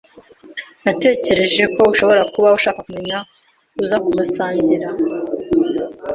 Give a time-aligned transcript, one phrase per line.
[0.83, 3.17] Natekereje ko ushobora kuba ushaka kumenya
[3.83, 4.87] uza kumusangira.